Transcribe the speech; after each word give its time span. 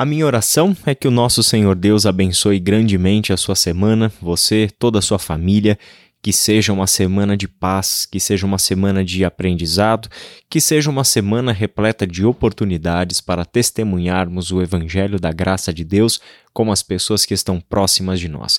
A 0.00 0.06
minha 0.06 0.24
oração 0.24 0.74
é 0.86 0.94
que 0.94 1.06
o 1.06 1.10
nosso 1.10 1.42
Senhor 1.42 1.76
Deus 1.76 2.06
abençoe 2.06 2.58
grandemente 2.58 3.34
a 3.34 3.36
sua 3.36 3.54
semana, 3.54 4.10
você, 4.18 4.66
toda 4.78 4.98
a 4.98 5.02
sua 5.02 5.18
família, 5.18 5.78
que 6.22 6.32
seja 6.32 6.72
uma 6.72 6.86
semana 6.86 7.36
de 7.36 7.46
paz, 7.46 8.06
que 8.10 8.18
seja 8.18 8.46
uma 8.46 8.56
semana 8.56 9.04
de 9.04 9.26
aprendizado, 9.26 10.08
que 10.48 10.58
seja 10.58 10.88
uma 10.88 11.04
semana 11.04 11.52
repleta 11.52 12.06
de 12.06 12.24
oportunidades 12.24 13.20
para 13.20 13.44
testemunharmos 13.44 14.50
o 14.50 14.62
Evangelho 14.62 15.20
da 15.20 15.32
graça 15.32 15.70
de 15.70 15.84
Deus 15.84 16.18
com 16.50 16.72
as 16.72 16.82
pessoas 16.82 17.26
que 17.26 17.34
estão 17.34 17.60
próximas 17.60 18.18
de 18.18 18.26
nós. 18.26 18.58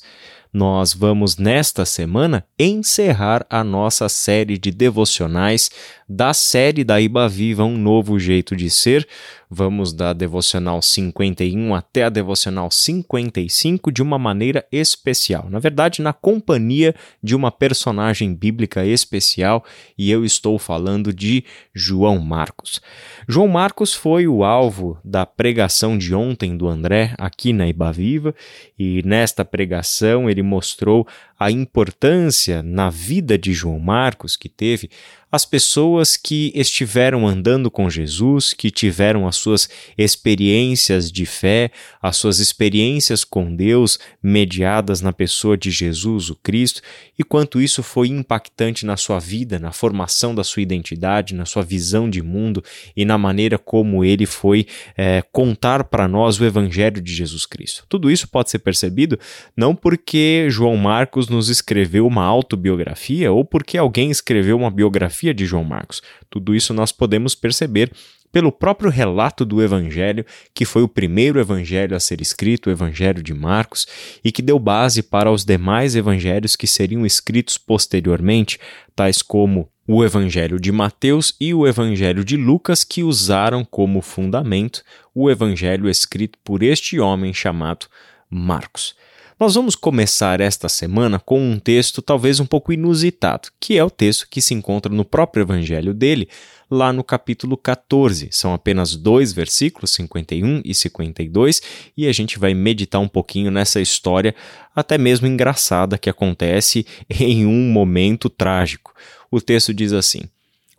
Nós 0.53 0.93
vamos, 0.93 1.37
nesta 1.37 1.85
semana, 1.85 2.45
encerrar 2.59 3.45
a 3.49 3.63
nossa 3.63 4.09
série 4.09 4.57
de 4.57 4.69
devocionais 4.69 5.71
da 6.13 6.33
série 6.33 6.83
da 6.83 6.99
Iba 6.99 7.29
Viva 7.29 7.63
Um 7.63 7.77
Novo 7.77 8.19
Jeito 8.19 8.53
de 8.53 8.69
Ser. 8.69 9.07
Vamos 9.49 9.93
da 9.93 10.13
devocional 10.13 10.81
51 10.81 11.73
até 11.73 12.03
a 12.03 12.09
devocional 12.09 12.69
55 12.71 13.91
de 13.91 14.01
uma 14.01 14.17
maneira 14.17 14.65
especial. 14.71 15.49
Na 15.49 15.59
verdade, 15.59 16.01
na 16.01 16.13
companhia 16.13 16.95
de 17.21 17.35
uma 17.35 17.51
personagem 17.51 18.33
bíblica 18.33 18.85
especial, 18.85 19.63
e 19.97 20.09
eu 20.09 20.23
estou 20.23 20.57
falando 20.57 21.13
de 21.13 21.43
João 21.73 22.19
Marcos. 22.19 22.81
João 23.27 23.49
Marcos 23.49 23.93
foi 23.93 24.25
o 24.25 24.43
alvo 24.43 24.97
da 25.03 25.25
pregação 25.25 25.97
de 25.97 26.15
ontem 26.15 26.55
do 26.55 26.67
André 26.67 27.13
aqui 27.17 27.51
na 27.51 27.67
Iba 27.67 27.91
Viva, 27.91 28.33
e 28.79 29.01
nesta 29.05 29.43
pregação 29.43 30.29
ele 30.29 30.41
mostrou 30.41 31.05
a 31.37 31.51
importância 31.51 32.63
na 32.63 32.89
vida 32.89 33.37
de 33.37 33.51
João 33.51 33.79
Marcos 33.79 34.37
que 34.37 34.47
teve 34.47 34.89
as 35.31 35.45
pessoas 35.45 36.17
que 36.17 36.51
estiveram 36.53 37.25
andando 37.25 37.71
com 37.71 37.89
Jesus, 37.89 38.53
que 38.53 38.69
tiveram 38.69 39.25
as 39.25 39.37
suas 39.37 39.69
experiências 39.97 41.09
de 41.09 41.25
fé, 41.25 41.71
as 42.01 42.17
suas 42.17 42.39
experiências 42.39 43.23
com 43.23 43.55
Deus 43.55 43.97
mediadas 44.21 44.99
na 44.99 45.13
pessoa 45.13 45.57
de 45.57 45.71
Jesus, 45.71 46.29
o 46.29 46.35
Cristo, 46.35 46.81
e 47.17 47.23
quanto 47.23 47.61
isso 47.61 47.81
foi 47.81 48.09
impactante 48.09 48.85
na 48.85 48.97
sua 48.97 49.19
vida, 49.19 49.57
na 49.57 49.71
formação 49.71 50.35
da 50.35 50.43
sua 50.43 50.63
identidade, 50.63 51.33
na 51.33 51.45
sua 51.45 51.63
visão 51.63 52.09
de 52.09 52.21
mundo 52.21 52.61
e 52.95 53.05
na 53.05 53.17
maneira 53.17 53.57
como 53.57 54.03
ele 54.03 54.25
foi 54.25 54.67
é, 54.97 55.23
contar 55.31 55.85
para 55.85 56.09
nós 56.09 56.41
o 56.41 56.45
Evangelho 56.45 57.01
de 57.01 57.13
Jesus 57.13 57.45
Cristo. 57.45 57.85
Tudo 57.87 58.11
isso 58.11 58.27
pode 58.27 58.49
ser 58.49 58.59
percebido 58.59 59.17
não 59.55 59.73
porque 59.73 60.47
João 60.49 60.75
Marcos 60.75 61.29
nos 61.29 61.47
escreveu 61.47 62.05
uma 62.05 62.25
autobiografia 62.25 63.31
ou 63.31 63.45
porque 63.45 63.77
alguém 63.77 64.11
escreveu 64.11 64.57
uma 64.57 64.71
biografia 64.71 65.20
biografia 65.21 65.33
de 65.33 65.45
João 65.45 65.63
Marcos. 65.63 66.01
Tudo 66.29 66.55
isso 66.55 66.73
nós 66.73 66.91
podemos 66.91 67.35
perceber 67.35 67.91
pelo 68.31 68.51
próprio 68.51 68.89
relato 68.89 69.45
do 69.45 69.61
Evangelho, 69.61 70.25
que 70.53 70.63
foi 70.63 70.81
o 70.81 70.87
primeiro 70.87 71.37
evangelho 71.37 71.95
a 71.95 71.99
ser 71.99 72.21
escrito, 72.21 72.67
o 72.67 72.71
Evangelho 72.71 73.21
de 73.21 73.33
Marcos, 73.33 73.85
e 74.23 74.31
que 74.31 74.41
deu 74.41 74.57
base 74.57 75.03
para 75.03 75.29
os 75.29 75.43
demais 75.43 75.97
evangelhos 75.97 76.55
que 76.55 76.65
seriam 76.65 77.05
escritos 77.05 77.57
posteriormente, 77.57 78.57
tais 78.95 79.21
como 79.21 79.69
o 79.85 80.01
Evangelho 80.01 80.61
de 80.61 80.71
Mateus 80.71 81.35
e 81.41 81.53
o 81.53 81.67
Evangelho 81.67 82.23
de 82.23 82.37
Lucas, 82.37 82.85
que 82.85 83.03
usaram 83.03 83.65
como 83.65 84.01
fundamento 84.01 84.81
o 85.13 85.29
Evangelho 85.29 85.89
escrito 85.89 86.39
por 86.41 86.63
este 86.63 87.01
homem 87.01 87.33
chamado 87.33 87.87
Marcos. 88.29 88.95
Nós 89.41 89.55
vamos 89.55 89.75
começar 89.75 90.39
esta 90.39 90.69
semana 90.69 91.17
com 91.17 91.41
um 91.41 91.57
texto 91.57 91.99
talvez 91.99 92.39
um 92.39 92.45
pouco 92.45 92.71
inusitado, 92.71 93.49
que 93.59 93.75
é 93.75 93.83
o 93.83 93.89
texto 93.89 94.27
que 94.29 94.39
se 94.39 94.53
encontra 94.53 94.93
no 94.93 95.03
próprio 95.03 95.41
evangelho 95.41 95.95
dele, 95.95 96.29
lá 96.69 96.93
no 96.93 97.03
capítulo 97.03 97.57
14. 97.57 98.29
São 98.31 98.53
apenas 98.53 98.95
dois 98.95 99.33
versículos, 99.33 99.89
51 99.93 100.61
e 100.63 100.75
52, 100.75 101.59
e 101.97 102.05
a 102.07 102.11
gente 102.11 102.37
vai 102.37 102.53
meditar 102.53 103.01
um 103.01 103.07
pouquinho 103.07 103.49
nessa 103.49 103.81
história, 103.81 104.35
até 104.75 104.95
mesmo 104.95 105.25
engraçada, 105.25 105.97
que 105.97 106.07
acontece 106.07 106.85
em 107.09 107.43
um 107.43 107.71
momento 107.71 108.29
trágico. 108.29 108.93
O 109.31 109.41
texto 109.41 109.73
diz 109.73 109.91
assim: 109.91 110.21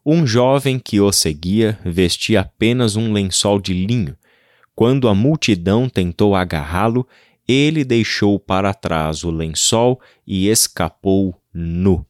Um 0.07 0.25
jovem 0.25 0.79
que 0.79 1.01
o 1.01 1.11
seguia 1.11 1.77
vestia 1.85 2.43
apenas 2.43 2.95
um 2.95 3.13
lençol 3.13 3.61
de 3.61 3.75
linho. 3.75 4.17
Quando 4.73 5.09
a 5.09 5.15
multidão 5.15 5.89
tentou 5.89 6.37
agarrá-lo, 6.37 7.07
ele 7.47 7.85
deixou 7.85 8.39
para 8.39 8.73
trás 8.73 9.25
o 9.25 9.31
lençol 9.31 10.01
e 10.27 10.49
escapou 10.49 11.41
nu. 11.53 12.07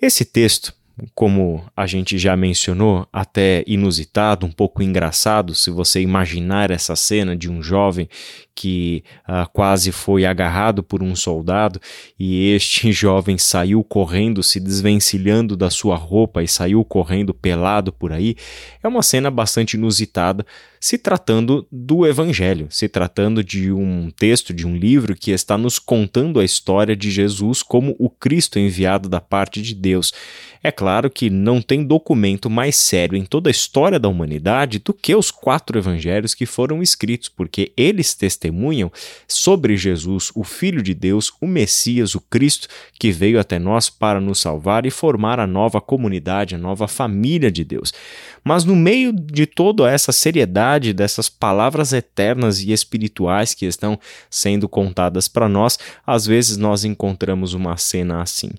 Esse 0.00 0.24
texto, 0.24 0.74
como 1.14 1.64
a 1.76 1.86
gente 1.86 2.18
já 2.18 2.36
mencionou, 2.36 3.06
até 3.12 3.64
inusitado, 3.66 4.46
um 4.46 4.50
pouco 4.50 4.82
engraçado, 4.82 5.54
se 5.54 5.70
você 5.70 6.00
imaginar 6.00 6.70
essa 6.70 6.96
cena 6.96 7.36
de 7.36 7.50
um 7.50 7.62
jovem 7.62 8.08
que 8.54 9.02
uh, 9.26 9.48
quase 9.52 9.90
foi 9.90 10.26
agarrado 10.26 10.82
por 10.82 11.02
um 11.02 11.16
soldado 11.16 11.80
e 12.18 12.50
este 12.50 12.92
jovem 12.92 13.38
saiu 13.38 13.82
correndo, 13.82 14.42
se 14.42 14.60
desvencilhando 14.60 15.56
da 15.56 15.70
sua 15.70 15.96
roupa 15.96 16.42
e 16.42 16.48
saiu 16.48 16.84
correndo 16.84 17.32
pelado 17.32 17.90
por 17.92 18.12
aí, 18.12 18.36
é 18.82 18.88
uma 18.88 19.02
cena 19.02 19.30
bastante 19.30 19.74
inusitada, 19.74 20.44
se 20.78 20.98
tratando 20.98 21.66
do 21.70 22.06
Evangelho, 22.06 22.66
se 22.70 22.88
tratando 22.88 23.44
de 23.44 23.72
um 23.72 24.10
texto, 24.10 24.52
de 24.52 24.66
um 24.66 24.76
livro 24.76 25.14
que 25.14 25.30
está 25.30 25.56
nos 25.56 25.78
contando 25.78 26.40
a 26.40 26.44
história 26.44 26.96
de 26.96 27.10
Jesus 27.10 27.62
como 27.62 27.94
o 27.98 28.08
Cristo 28.10 28.58
enviado 28.58 29.08
da 29.08 29.20
parte 29.20 29.60
de 29.62 29.74
Deus. 29.74 30.12
É 30.62 30.70
claro 30.70 30.89
que 31.10 31.30
não 31.30 31.62
tem 31.62 31.84
documento 31.84 32.50
mais 32.50 32.74
sério 32.74 33.16
em 33.16 33.24
toda 33.24 33.48
a 33.48 33.52
história 33.52 33.98
da 33.98 34.08
humanidade 34.08 34.78
do 34.80 34.92
que 34.92 35.14
os 35.14 35.30
quatro 35.30 35.78
evangelhos 35.78 36.34
que 36.34 36.46
foram 36.46 36.82
escritos, 36.82 37.28
porque 37.28 37.70
eles 37.76 38.14
testemunham 38.14 38.90
sobre 39.28 39.76
Jesus, 39.76 40.32
o 40.34 40.42
Filho 40.42 40.82
de 40.82 40.94
Deus, 40.94 41.32
o 41.40 41.46
Messias, 41.46 42.14
o 42.14 42.20
Cristo, 42.20 42.66
que 42.98 43.12
veio 43.12 43.38
até 43.38 43.58
nós 43.58 43.88
para 43.88 44.20
nos 44.20 44.40
salvar 44.40 44.86
e 44.86 44.90
formar 44.90 45.38
a 45.38 45.46
nova 45.46 45.80
comunidade, 45.80 46.54
a 46.54 46.58
nova 46.58 46.88
família 46.88 47.52
de 47.52 47.62
Deus. 47.62 47.92
Mas 48.42 48.64
no 48.64 48.74
meio 48.74 49.12
de 49.12 49.46
toda 49.46 49.90
essa 49.90 50.12
seriedade 50.12 50.92
dessas 50.92 51.28
palavras 51.28 51.92
eternas 51.92 52.60
e 52.60 52.72
espirituais 52.72 53.54
que 53.54 53.66
estão 53.66 53.98
sendo 54.30 54.68
contadas 54.68 55.28
para 55.28 55.48
nós, 55.48 55.78
às 56.06 56.26
vezes 56.26 56.56
nós 56.56 56.84
encontramos 56.84 57.52
uma 57.54 57.76
cena 57.76 58.22
assim. 58.22 58.50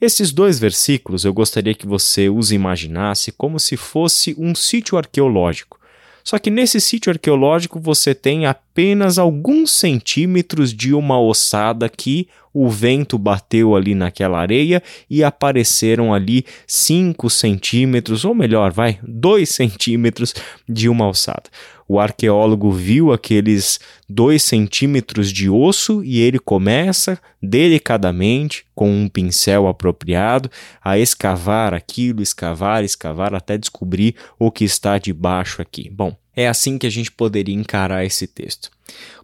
Esses 0.00 0.32
dois 0.32 0.58
versículos 0.58 1.24
eu 1.24 1.32
gostaria 1.32 1.61
que 1.74 1.86
você 1.86 2.28
os 2.28 2.52
imaginasse 2.52 3.32
como 3.32 3.58
se 3.58 3.76
fosse 3.76 4.34
um 4.38 4.54
sítio 4.54 4.98
arqueológico. 4.98 5.80
Só 6.24 6.38
que 6.38 6.50
nesse 6.50 6.80
sítio 6.80 7.10
arqueológico 7.10 7.80
você 7.80 8.14
tem 8.14 8.46
apenas 8.46 9.18
alguns 9.18 9.72
centímetros 9.72 10.72
de 10.72 10.94
uma 10.94 11.20
ossada 11.20 11.88
que 11.88 12.28
o 12.54 12.68
vento 12.68 13.18
bateu 13.18 13.74
ali 13.74 13.94
naquela 13.94 14.38
areia 14.38 14.82
e 15.08 15.24
apareceram 15.24 16.12
ali 16.12 16.44
5 16.66 17.28
centímetros, 17.30 18.24
ou 18.24 18.34
melhor, 18.34 18.70
vai, 18.70 18.98
2 19.02 19.48
centímetros 19.48 20.34
de 20.68 20.88
uma 20.88 21.08
ossada. 21.08 21.44
O 21.92 22.00
arqueólogo 22.00 22.72
viu 22.72 23.12
aqueles 23.12 23.78
2 24.08 24.42
centímetros 24.42 25.30
de 25.30 25.50
osso 25.50 26.02
e 26.02 26.20
ele 26.20 26.38
começa 26.38 27.20
delicadamente, 27.42 28.64
com 28.74 28.90
um 28.90 29.10
pincel 29.10 29.68
apropriado, 29.68 30.50
a 30.82 30.98
escavar 30.98 31.74
aquilo, 31.74 32.22
escavar, 32.22 32.82
escavar, 32.82 33.34
até 33.34 33.58
descobrir 33.58 34.14
o 34.38 34.50
que 34.50 34.64
está 34.64 34.96
debaixo 34.96 35.60
aqui. 35.60 35.90
Bom, 35.90 36.16
é 36.34 36.48
assim 36.48 36.78
que 36.78 36.86
a 36.86 36.90
gente 36.90 37.12
poderia 37.12 37.54
encarar 37.54 38.06
esse 38.06 38.26
texto. 38.26 38.70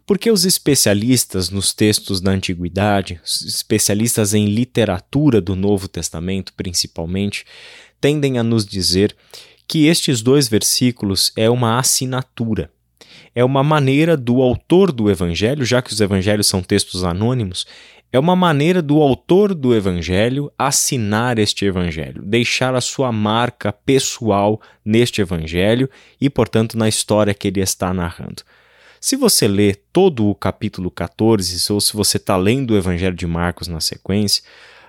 Porque 0.05 0.29
os 0.29 0.45
especialistas 0.45 1.49
nos 1.49 1.73
textos 1.73 2.21
da 2.21 2.29
antiguidade, 2.29 3.19
especialistas 3.25 4.35
em 4.35 4.45
literatura 4.45 5.41
do 5.41 5.55
Novo 5.55 5.87
Testamento 5.87 6.53
principalmente, 6.55 7.45
tendem 7.99 8.37
a 8.37 8.43
nos 8.43 8.63
dizer 8.63 9.15
que 9.69 9.85
estes 9.85 10.23
dois 10.23 10.47
versículos 10.47 11.31
é 11.37 11.47
uma 11.47 11.77
assinatura. 11.77 12.71
É 13.35 13.45
uma 13.45 13.63
maneira 13.63 14.17
do 14.17 14.41
autor 14.41 14.91
do 14.91 15.11
evangelho, 15.11 15.63
já 15.63 15.79
que 15.79 15.93
os 15.93 16.01
evangelhos 16.01 16.47
são 16.47 16.63
textos 16.63 17.03
anônimos, 17.03 17.67
é 18.11 18.17
uma 18.17 18.35
maneira 18.35 18.81
do 18.81 18.99
autor 18.99 19.53
do 19.53 19.75
evangelho 19.75 20.51
assinar 20.57 21.37
este 21.37 21.65
evangelho, 21.65 22.23
deixar 22.23 22.73
a 22.73 22.81
sua 22.81 23.11
marca 23.11 23.71
pessoal 23.71 24.59
neste 24.83 25.21
evangelho 25.21 25.87
e, 26.19 26.31
portanto, 26.31 26.75
na 26.75 26.89
história 26.89 27.35
que 27.35 27.47
ele 27.47 27.61
está 27.61 27.93
narrando. 27.93 28.41
Se 28.99 29.15
você 29.15 29.47
lê 29.47 29.75
todo 29.93 30.27
o 30.27 30.33
capítulo 30.33 30.89
14, 30.89 31.71
ou 31.71 31.79
se 31.79 31.93
você 31.93 32.17
está 32.17 32.35
lendo 32.35 32.71
o 32.71 32.77
evangelho 32.77 33.15
de 33.15 33.27
Marcos 33.27 33.67
na 33.67 33.79
sequência, 33.79 34.43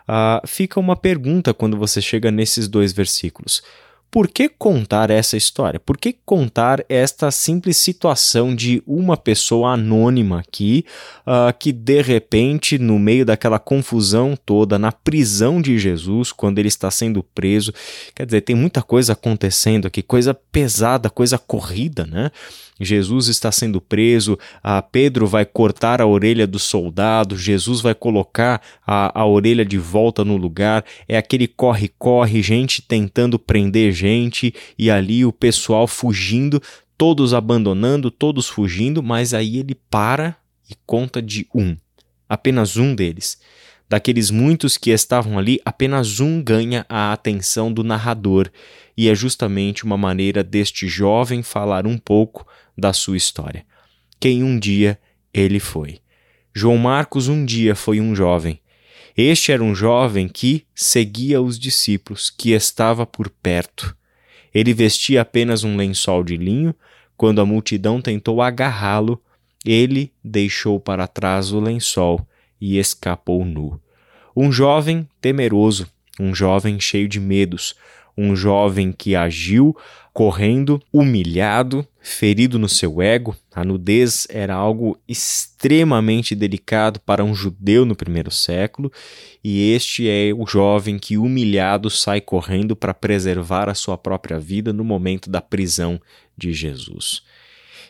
uh, 0.09 0.47
fica 0.49 0.81
uma 0.81 0.97
pergunta 0.97 1.53
quando 1.53 1.77
você 1.77 2.01
chega 2.01 2.31
nesses 2.31 2.67
dois 2.67 2.95
versículos. 2.95 3.63
Por 4.11 4.27
que 4.27 4.49
contar 4.49 5.09
essa 5.09 5.37
história? 5.37 5.79
Por 5.79 5.97
que 5.97 6.13
contar 6.25 6.85
esta 6.89 7.31
simples 7.31 7.77
situação 7.77 8.55
de 8.55 8.83
uma 8.85 9.17
pessoa 9.17 9.75
anônima 9.75 10.41
aqui, 10.41 10.85
uh, 11.25 11.57
que 11.57 11.71
de 11.71 12.03
repente, 12.03 12.77
no 12.77 12.99
meio 12.99 13.25
daquela 13.25 13.59
confusão 13.59 14.37
toda, 14.45 14.79
na 14.79 14.91
prisão 14.91 15.63
de 15.63 15.79
Jesus, 15.79 16.33
quando 16.33 16.59
ele 16.59 16.69
está 16.69 16.91
sendo 16.91 17.23
preso, 17.23 17.73
quer 18.15 18.27
dizer, 18.27 18.41
tem 18.41 18.57
muita 18.57 18.83
coisa 18.83 19.13
acontecendo 19.13 19.87
aqui, 19.87 20.03
coisa 20.03 20.35
pesada, 20.35 21.09
coisa 21.09 21.39
corrida, 21.39 22.05
né? 22.05 22.33
Jesus 22.81 23.29
está 23.29 23.53
sendo 23.53 23.81
preso, 23.81 24.39
a 24.63 24.81
Pedro 24.81 25.27
vai 25.27 25.45
cortar 25.45 26.01
a 26.01 26.07
orelha 26.07 26.47
do 26.47 26.59
soldado, 26.59 27.37
Jesus 27.37 27.83
vai 27.83 27.95
colocar 27.95 28.61
a, 28.87 29.21
a 29.21 29.27
orelha 29.27 29.65
de 29.65 29.77
volta 29.77 30.25
no 30.25 30.37
lugar, 30.37 30.83
é 31.07 31.19
aquele 31.19 31.47
corre-corre, 31.47 32.43
gente 32.43 32.81
tentando 32.81 33.39
prender 33.39 33.93
gente 34.01 34.55
e 34.79 34.91
ali 34.91 35.25
o 35.25 35.33
pessoal 35.33 35.87
fugindo, 35.87 36.61
todos 36.97 37.35
abandonando, 37.35 38.11
todos 38.11 38.49
fugindo, 38.49 39.03
mas 39.03 39.35
aí 39.35 39.59
ele 39.59 39.75
para 39.75 40.37
e 40.69 40.75
conta 40.87 41.21
de 41.21 41.47
um, 41.55 41.77
apenas 42.29 42.77
um 42.77 42.95
deles. 42.95 43.39
Daqueles 43.89 44.31
muitos 44.31 44.77
que 44.79 44.91
estavam 44.91 45.37
ali, 45.37 45.61
apenas 45.65 46.21
um 46.21 46.41
ganha 46.41 46.87
a 46.89 47.13
atenção 47.13 47.73
do 47.73 47.83
narrador, 47.83 48.49
e 48.97 49.09
é 49.09 49.15
justamente 49.15 49.85
uma 49.85 49.97
maneira 49.97 50.45
deste 50.45 50.87
jovem 50.87 51.43
falar 51.43 51.87
um 51.87 51.99
pouco 51.99 52.47
da 52.79 52.93
sua 52.93 53.17
história. 53.17 53.67
Quem 54.21 54.45
um 54.45 54.59
dia 54.59 54.99
ele 55.35 55.59
foi. 55.59 55.99
João 56.55 56.77
Marcos 56.77 57.27
um 57.29 57.45
dia 57.45 57.75
foi 57.75 58.01
um 58.01 58.15
jovem. 58.15 58.61
Este 59.23 59.53
era 59.53 59.63
um 59.63 59.75
jovem 59.75 60.27
que 60.27 60.65
seguia 60.75 61.43
os 61.43 61.59
discípulos, 61.59 62.31
que 62.31 62.53
estava 62.53 63.05
por 63.05 63.29
perto. 63.29 63.95
Ele 64.55 64.73
vestia 64.73 65.21
apenas 65.21 65.63
um 65.63 65.77
lençol 65.77 66.25
de 66.25 66.39
linho. 66.39 66.75
Quando 67.19 67.39
a 67.39 67.45
multidão 67.45 68.01
tentou 68.01 68.41
agarrá-lo, 68.41 69.23
ele 69.63 70.11
deixou 70.25 70.81
para 70.81 71.07
trás 71.07 71.53
o 71.53 71.61
lençol 71.61 72.27
e 72.59 72.79
escapou 72.79 73.45
nu. 73.45 73.79
Um 74.35 74.51
jovem 74.51 75.07
temeroso, 75.21 75.87
um 76.19 76.35
jovem 76.35 76.81
cheio 76.81 77.07
de 77.07 77.21
medos, 77.21 77.75
um 78.21 78.37
jovem 78.37 78.93
que 78.93 79.17
agiu 79.17 79.75
correndo, 80.13 80.83
humilhado, 80.93 81.87
ferido 82.01 82.59
no 82.59 82.69
seu 82.69 83.01
ego. 83.01 83.35
A 83.55 83.65
nudez 83.65 84.27
era 84.29 84.55
algo 84.55 84.99
extremamente 85.09 86.35
delicado 86.35 87.01
para 87.01 87.25
um 87.25 87.35
judeu 87.35 87.87
no 87.87 87.97
primeiro 87.97 88.31
século, 88.31 88.93
e 89.43 89.73
este 89.73 90.09
é 90.09 90.33
o 90.37 90.47
jovem 90.47 90.99
que, 90.99 91.17
humilhado, 91.17 91.89
sai 91.89 92.21
correndo 92.21 92.77
para 92.77 92.93
preservar 92.93 93.69
a 93.69 93.75
sua 93.75 93.97
própria 93.97 94.39
vida 94.39 94.73
no 94.73 94.85
momento 94.85 95.31
da 95.31 95.41
prisão 95.41 95.99
de 96.37 96.53
Jesus. 96.53 97.23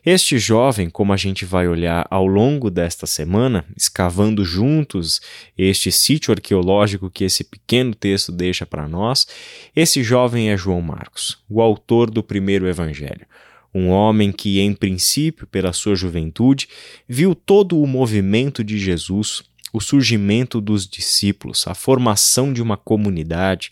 Este 0.04 0.38
jovem, 0.38 0.88
como 0.88 1.12
a 1.12 1.16
gente 1.16 1.44
vai 1.44 1.68
olhar 1.68 2.06
ao 2.10 2.26
longo 2.26 2.70
desta 2.70 3.06
semana, 3.06 3.66
escavando 3.76 4.42
juntos 4.44 5.20
este 5.58 5.92
sítio 5.92 6.32
arqueológico 6.32 7.10
que 7.10 7.22
esse 7.22 7.44
pequeno 7.44 7.94
texto 7.94 8.32
deixa 8.32 8.64
para 8.64 8.88
nós, 8.88 9.26
esse 9.76 10.02
jovem 10.02 10.50
é 10.50 10.56
João 10.56 10.80
Marcos, 10.80 11.38
o 11.50 11.60
autor 11.60 12.10
do 12.10 12.22
primeiro 12.22 12.66
evangelho. 12.66 13.26
Um 13.74 13.88
homem 13.88 14.32
que, 14.32 14.58
em 14.58 14.72
princípio, 14.72 15.46
pela 15.46 15.72
sua 15.72 15.94
juventude, 15.94 16.66
viu 17.06 17.34
todo 17.34 17.78
o 17.78 17.86
movimento 17.86 18.64
de 18.64 18.78
Jesus, 18.78 19.42
o 19.70 19.80
surgimento 19.80 20.62
dos 20.62 20.88
discípulos, 20.88 21.66
a 21.68 21.74
formação 21.74 22.54
de 22.54 22.62
uma 22.62 22.76
comunidade, 22.76 23.70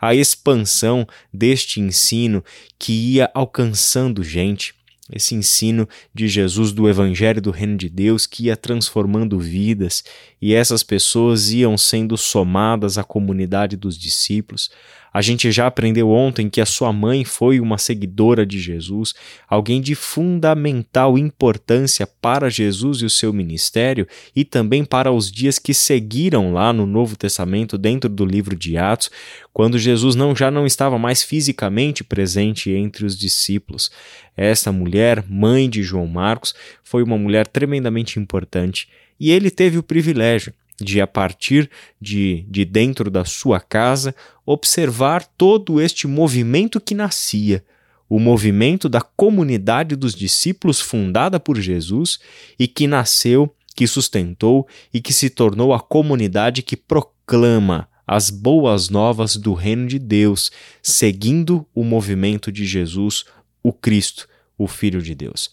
a 0.00 0.14
expansão 0.14 1.06
deste 1.32 1.80
ensino 1.80 2.42
que 2.78 2.92
ia 2.92 3.30
alcançando 3.34 4.24
gente, 4.24 4.74
esse 5.12 5.34
ensino 5.34 5.88
de 6.12 6.26
Jesus 6.28 6.72
do 6.72 6.88
Evangelho 6.88 7.40
do 7.40 7.50
Reino 7.50 7.76
de 7.76 7.88
Deus 7.88 8.26
que 8.26 8.44
ia 8.44 8.56
transformando 8.56 9.38
vidas 9.38 10.04
e 10.40 10.54
essas 10.54 10.82
pessoas 10.82 11.50
iam 11.50 11.78
sendo 11.78 12.16
somadas 12.16 12.98
à 12.98 13.04
comunidade 13.04 13.76
dos 13.76 13.96
discípulos. 13.96 14.70
A 15.16 15.22
gente 15.22 15.50
já 15.50 15.66
aprendeu 15.66 16.10
ontem 16.10 16.50
que 16.50 16.60
a 16.60 16.66
sua 16.66 16.92
mãe 16.92 17.24
foi 17.24 17.58
uma 17.58 17.78
seguidora 17.78 18.44
de 18.44 18.60
Jesus, 18.60 19.14
alguém 19.48 19.80
de 19.80 19.94
fundamental 19.94 21.16
importância 21.16 22.06
para 22.06 22.50
Jesus 22.50 23.00
e 23.00 23.06
o 23.06 23.08
seu 23.08 23.32
ministério 23.32 24.06
e 24.36 24.44
também 24.44 24.84
para 24.84 25.10
os 25.10 25.32
dias 25.32 25.58
que 25.58 25.72
seguiram 25.72 26.52
lá 26.52 26.70
no 26.70 26.84
Novo 26.84 27.16
Testamento, 27.16 27.78
dentro 27.78 28.10
do 28.10 28.26
livro 28.26 28.54
de 28.54 28.76
Atos, 28.76 29.10
quando 29.54 29.78
Jesus 29.78 30.14
não, 30.14 30.36
já 30.36 30.50
não 30.50 30.66
estava 30.66 30.98
mais 30.98 31.22
fisicamente 31.22 32.04
presente 32.04 32.70
entre 32.70 33.06
os 33.06 33.18
discípulos. 33.18 33.90
Essa 34.36 34.70
mulher, 34.70 35.24
mãe 35.26 35.66
de 35.70 35.82
João 35.82 36.06
Marcos, 36.06 36.54
foi 36.84 37.02
uma 37.02 37.16
mulher 37.16 37.46
tremendamente 37.46 38.20
importante 38.20 38.86
e 39.18 39.30
ele 39.30 39.50
teve 39.50 39.78
o 39.78 39.82
privilégio 39.82 40.52
de, 40.80 41.00
a 41.00 41.06
partir 41.06 41.70
de, 42.00 42.44
de 42.48 42.64
dentro 42.64 43.10
da 43.10 43.24
sua 43.24 43.60
casa, 43.60 44.14
observar 44.44 45.26
todo 45.36 45.80
este 45.80 46.06
movimento 46.06 46.80
que 46.80 46.94
nascia, 46.94 47.64
o 48.08 48.20
movimento 48.20 48.88
da 48.88 49.00
comunidade 49.00 49.96
dos 49.96 50.14
discípulos 50.14 50.80
fundada 50.80 51.40
por 51.40 51.58
Jesus 51.58 52.18
e 52.58 52.68
que 52.68 52.86
nasceu, 52.86 53.52
que 53.74 53.86
sustentou 53.86 54.66
e 54.94 55.00
que 55.00 55.12
se 55.12 55.28
tornou 55.28 55.74
a 55.74 55.80
comunidade 55.80 56.62
que 56.62 56.76
proclama 56.76 57.88
as 58.06 58.30
boas 58.30 58.88
novas 58.88 59.36
do 59.36 59.52
reino 59.52 59.88
de 59.88 59.98
Deus, 59.98 60.52
seguindo 60.80 61.66
o 61.74 61.82
movimento 61.82 62.52
de 62.52 62.64
Jesus, 62.64 63.24
o 63.62 63.72
Cristo, 63.72 64.28
o 64.56 64.68
Filho 64.68 65.02
de 65.02 65.14
Deus. 65.14 65.52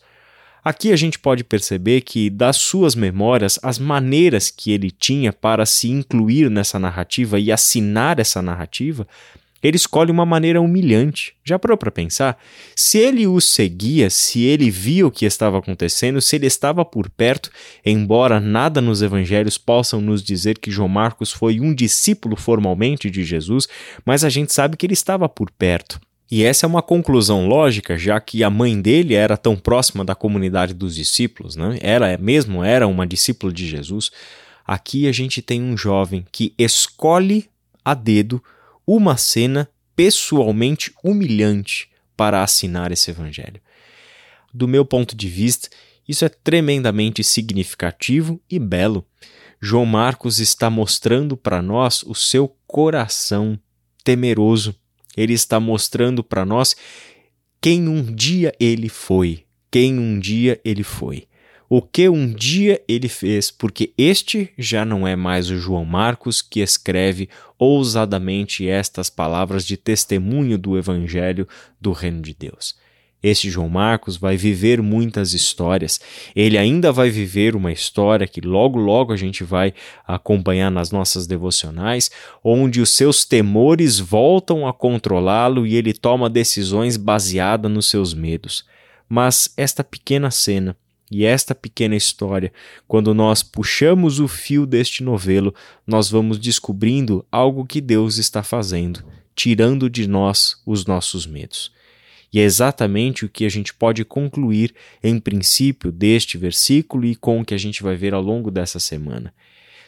Aqui 0.63 0.93
a 0.93 0.95
gente 0.95 1.19
pode 1.19 1.43
perceber 1.43 2.01
que, 2.01 2.29
das 2.29 2.55
suas 2.55 2.95
memórias, 2.95 3.59
as 3.61 3.77
maneiras 3.77 4.49
que 4.49 4.71
ele 4.71 4.89
tinha 4.89 5.33
para 5.33 5.65
se 5.65 5.89
incluir 5.89 6.49
nessa 6.49 6.79
narrativa 6.79 7.37
e 7.37 7.51
assinar 7.51 8.17
essa 8.17 8.41
narrativa, 8.41 9.05
ele 9.61 9.75
escolhe 9.75 10.11
uma 10.11 10.25
maneira 10.25 10.61
humilhante. 10.61 11.35
Já 11.43 11.59
parou 11.59 11.77
para 11.77 11.91
pensar? 11.91 12.37
Se 12.75 12.97
ele 12.97 13.27
o 13.27 13.41
seguia, 13.41 14.09
se 14.09 14.43
ele 14.43 14.69
via 14.69 15.07
o 15.07 15.11
que 15.11 15.25
estava 15.25 15.57
acontecendo, 15.57 16.21
se 16.21 16.35
ele 16.35 16.47
estava 16.47 16.83
por 16.85 17.09
perto, 17.09 17.49
embora 17.85 18.39
nada 18.39 18.79
nos 18.81 19.01
evangelhos 19.01 19.57
possam 19.57 19.99
nos 19.99 20.23
dizer 20.23 20.59
que 20.59 20.71
João 20.71 20.89
Marcos 20.89 21.31
foi 21.31 21.59
um 21.59 21.73
discípulo 21.73 22.35
formalmente 22.35 23.09
de 23.09 23.23
Jesus, 23.23 23.67
mas 24.05 24.23
a 24.23 24.29
gente 24.29 24.53
sabe 24.53 24.77
que 24.77 24.85
ele 24.85 24.93
estava 24.93 25.27
por 25.27 25.49
perto. 25.51 25.99
E 26.33 26.43
essa 26.43 26.65
é 26.65 26.67
uma 26.67 26.81
conclusão 26.81 27.47
lógica, 27.47 27.95
já 27.95 28.19
que 28.19 28.43
a 28.43 28.49
mãe 28.49 28.81
dele 28.81 29.13
era 29.13 29.37
tão 29.37 29.55
próxima 29.55 30.03
da 30.03 30.15
comunidade 30.15 30.73
dos 30.73 30.95
discípulos, 30.95 31.55
né? 31.55 31.77
ela 31.79 32.07
é 32.07 32.17
mesmo 32.17 32.63
era 32.63 32.87
uma 32.87 33.05
discípula 33.05 33.53
de 33.53 33.67
Jesus. 33.67 34.09
Aqui 34.65 35.07
a 35.07 35.11
gente 35.11 35.43
tem 35.43 35.61
um 35.61 35.77
jovem 35.77 36.25
que 36.31 36.51
escolhe 36.57 37.47
a 37.85 37.93
dedo 37.93 38.43
uma 38.87 39.15
cena 39.15 39.69
pessoalmente 39.95 40.91
humilhante 41.03 41.87
para 42.17 42.41
assinar 42.41 42.91
esse 42.91 43.11
evangelho. 43.11 43.61
Do 44.51 44.67
meu 44.67 44.83
ponto 44.83 45.15
de 45.15 45.29
vista, 45.29 45.69
isso 46.09 46.25
é 46.25 46.29
tremendamente 46.29 47.23
significativo 47.23 48.41
e 48.49 48.57
belo. 48.57 49.05
João 49.61 49.85
Marcos 49.85 50.39
está 50.39 50.67
mostrando 50.67 51.37
para 51.37 51.61
nós 51.61 52.01
o 52.01 52.15
seu 52.15 52.57
coração 52.65 53.55
temeroso 54.03 54.75
ele 55.15 55.33
está 55.33 55.59
mostrando 55.59 56.23
para 56.23 56.45
nós 56.45 56.75
quem 57.61 57.87
um 57.87 58.03
dia 58.03 58.53
ele 58.59 58.89
foi, 58.89 59.45
quem 59.71 59.97
um 59.97 60.19
dia 60.19 60.59
ele 60.65 60.83
foi. 60.83 61.27
O 61.69 61.81
que 61.81 62.07
um 62.07 62.31
dia 62.31 62.83
ele 62.87 63.07
fez, 63.07 63.49
porque 63.49 63.93
este 63.97 64.51
já 64.57 64.85
não 64.85 65.07
é 65.07 65.15
mais 65.15 65.49
o 65.49 65.57
João 65.57 65.83
Marcos 65.83 66.39
que 66.39 66.59
escreve 66.59 67.29
ousadamente 67.57 68.67
estas 68.67 69.09
palavras 69.09 69.65
de 69.65 69.75
testemunho 69.75 70.57
do 70.57 70.77
Evangelho 70.77 71.47
do 71.81 71.91
Reino 71.91 72.21
de 72.21 72.35
Deus. 72.35 72.75
Este 73.23 73.49
João 73.49 73.69
Marcos 73.69 74.17
vai 74.17 74.35
viver 74.35 74.81
muitas 74.81 75.31
histórias. 75.31 76.01
Ele 76.35 76.57
ainda 76.57 76.91
vai 76.91 77.09
viver 77.09 77.55
uma 77.55 77.71
história 77.71 78.27
que 78.27 78.41
logo 78.41 78.77
logo 78.77 79.13
a 79.13 79.15
gente 79.15 79.45
vai 79.45 79.73
acompanhar 80.05 80.69
nas 80.69 80.91
nossas 80.91 81.25
devocionais, 81.25 82.11
onde 82.43 82.81
os 82.81 82.89
seus 82.89 83.23
temores 83.23 83.97
voltam 83.97 84.67
a 84.67 84.73
controlá-lo 84.73 85.65
e 85.65 85.75
ele 85.75 85.93
toma 85.93 86.29
decisões 86.29 86.97
baseadas 86.97 87.71
nos 87.71 87.87
seus 87.89 88.13
medos. 88.13 88.65
Mas 89.07 89.53
esta 89.55 89.85
pequena 89.85 90.29
cena 90.29 90.75
e 91.09 91.23
esta 91.23 91.55
pequena 91.55 91.95
história, 91.95 92.51
quando 92.87 93.13
nós 93.13 93.41
puxamos 93.41 94.19
o 94.19 94.27
fio 94.27 94.65
deste 94.65 95.03
novelo, 95.03 95.53
nós 95.87 96.09
vamos 96.09 96.39
descobrindo 96.39 97.25
algo 97.31 97.65
que 97.65 97.79
Deus 97.79 98.17
está 98.17 98.43
fazendo, 98.43 99.01
tirando 99.35 99.89
de 99.89 100.07
nós 100.07 100.57
os 100.65 100.85
nossos 100.85 101.25
medos. 101.25 101.71
E 102.33 102.39
é 102.39 102.43
exatamente 102.43 103.23
o 103.23 103.29
que 103.29 103.45
a 103.45 103.49
gente 103.49 103.71
pode 103.73 104.03
concluir 104.03 104.73
em 105.03 105.19
princípio 105.19 105.91
deste 105.91 106.35
versículo 106.35 107.05
e 107.05 107.15
com 107.15 107.39
o 107.39 107.45
que 107.45 107.53
a 107.53 107.59
gente 107.59 107.83
vai 107.83 107.95
ver 107.95 108.15
ao 108.15 108.21
longo 108.21 108.49
dessa 108.49 108.79
semana. 108.79 109.31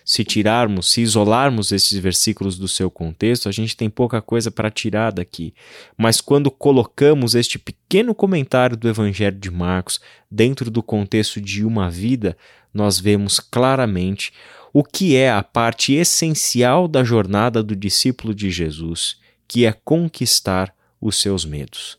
Se 0.05 0.23
tirarmos, 0.23 0.91
se 0.91 1.01
isolarmos 1.01 1.71
esses 1.71 1.97
versículos 1.97 2.59
do 2.59 2.67
seu 2.67 2.91
contexto, 2.91 3.49
a 3.49 3.51
gente 3.51 3.75
tem 3.75 3.89
pouca 3.89 4.21
coisa 4.21 4.51
para 4.51 4.69
tirar 4.69 5.11
daqui. 5.11 5.55
Mas 5.97 6.21
quando 6.21 6.51
colocamos 6.51 7.33
este 7.33 7.57
pequeno 7.57 8.13
comentário 8.13 8.77
do 8.77 8.87
Evangelho 8.87 9.39
de 9.39 9.49
Marcos 9.49 9.99
dentro 10.29 10.69
do 10.69 10.83
contexto 10.83 11.41
de 11.41 11.65
uma 11.65 11.89
vida, 11.89 12.37
nós 12.71 12.99
vemos 12.99 13.39
claramente 13.39 14.31
o 14.71 14.83
que 14.83 15.15
é 15.15 15.31
a 15.31 15.41
parte 15.41 15.93
essencial 15.93 16.87
da 16.87 17.03
jornada 17.03 17.63
do 17.63 17.75
discípulo 17.75 18.35
de 18.35 18.51
Jesus, 18.51 19.17
que 19.47 19.65
é 19.65 19.73
conquistar 19.73 20.71
os 21.01 21.19
seus 21.19 21.45
medos. 21.45 21.97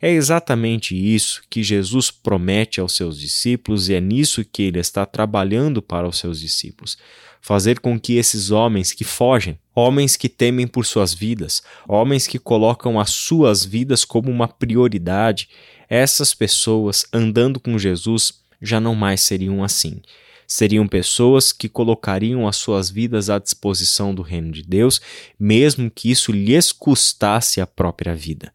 É 0.00 0.10
exatamente 0.10 0.94
isso 0.94 1.42
que 1.48 1.62
Jesus 1.62 2.10
promete 2.10 2.80
aos 2.80 2.94
seus 2.94 3.18
discípulos 3.18 3.88
e 3.88 3.94
é 3.94 4.00
nisso 4.00 4.44
que 4.44 4.62
ele 4.62 4.78
está 4.78 5.04
trabalhando 5.04 5.82
para 5.82 6.06
os 6.06 6.18
seus 6.18 6.40
discípulos. 6.40 6.96
Fazer 7.40 7.80
com 7.80 7.98
que 7.98 8.14
esses 8.14 8.50
homens 8.50 8.92
que 8.92 9.04
fogem, 9.04 9.58
homens 9.74 10.16
que 10.16 10.28
temem 10.28 10.66
por 10.66 10.84
suas 10.84 11.14
vidas, 11.14 11.62
homens 11.88 12.26
que 12.26 12.38
colocam 12.38 13.00
as 13.00 13.10
suas 13.10 13.64
vidas 13.64 14.04
como 14.04 14.30
uma 14.30 14.46
prioridade, 14.46 15.48
essas 15.88 16.34
pessoas 16.34 17.06
andando 17.12 17.58
com 17.58 17.78
Jesus 17.78 18.42
já 18.60 18.80
não 18.80 18.94
mais 18.94 19.20
seriam 19.20 19.64
assim. 19.64 20.00
Seriam 20.46 20.88
pessoas 20.88 21.52
que 21.52 21.68
colocariam 21.68 22.48
as 22.48 22.56
suas 22.56 22.90
vidas 22.90 23.28
à 23.28 23.38
disposição 23.38 24.14
do 24.14 24.22
reino 24.22 24.50
de 24.50 24.62
Deus, 24.62 25.00
mesmo 25.38 25.90
que 25.90 26.10
isso 26.10 26.32
lhes 26.32 26.72
custasse 26.72 27.60
a 27.60 27.66
própria 27.66 28.14
vida. 28.14 28.52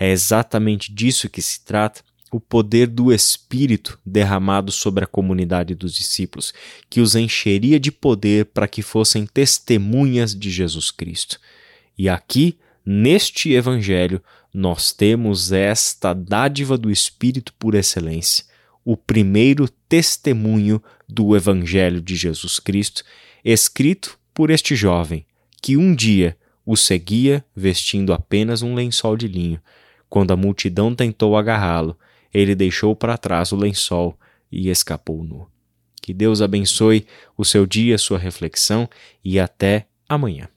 É 0.00 0.10
exatamente 0.10 0.90
disso 0.90 1.28
que 1.28 1.42
se 1.42 1.62
trata 1.62 2.00
o 2.32 2.40
poder 2.40 2.86
do 2.86 3.12
Espírito 3.12 3.98
derramado 4.06 4.72
sobre 4.72 5.04
a 5.04 5.06
comunidade 5.06 5.74
dos 5.74 5.94
discípulos, 5.94 6.54
que 6.88 7.02
os 7.02 7.14
encheria 7.14 7.78
de 7.78 7.92
poder 7.92 8.46
para 8.46 8.66
que 8.66 8.80
fossem 8.80 9.26
testemunhas 9.26 10.34
de 10.34 10.50
Jesus 10.50 10.90
Cristo. 10.90 11.38
E 11.98 12.08
aqui, 12.08 12.56
neste 12.86 13.52
Evangelho, 13.52 14.22
nós 14.54 14.90
temos 14.90 15.52
esta 15.52 16.14
dádiva 16.14 16.78
do 16.78 16.90
Espírito 16.90 17.52
por 17.58 17.74
excelência, 17.74 18.46
o 18.82 18.96
primeiro 18.96 19.68
testemunho 19.86 20.82
do 21.06 21.36
Evangelho 21.36 22.00
de 22.00 22.16
Jesus 22.16 22.58
Cristo, 22.58 23.04
escrito 23.44 24.18
por 24.32 24.48
este 24.48 24.74
jovem, 24.74 25.26
que 25.60 25.76
um 25.76 25.94
dia 25.94 26.38
o 26.64 26.74
seguia 26.74 27.44
vestindo 27.54 28.14
apenas 28.14 28.62
um 28.62 28.74
lençol 28.74 29.14
de 29.14 29.28
linho 29.28 29.60
quando 30.10 30.32
a 30.32 30.36
multidão 30.36 30.94
tentou 30.94 31.36
agarrá-lo, 31.36 31.96
ele 32.34 32.54
deixou 32.54 32.94
para 32.94 33.16
trás 33.16 33.52
o 33.52 33.56
lençol 33.56 34.18
e 34.52 34.68
escapou 34.68 35.24
nu. 35.24 35.46
Que 36.02 36.12
Deus 36.12 36.42
abençoe 36.42 37.06
o 37.36 37.44
seu 37.44 37.64
dia, 37.64 37.96
sua 37.96 38.18
reflexão 38.18 38.86
e 39.24 39.40
até 39.40 39.86
amanhã. 40.06 40.50